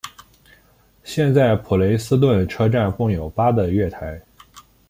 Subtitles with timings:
[1.03, 4.19] 现在普雷斯顿车站共有八个月台。